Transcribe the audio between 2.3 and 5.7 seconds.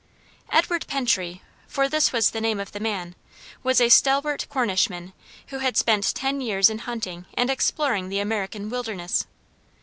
the name of the man, was a stalwart Cornishman who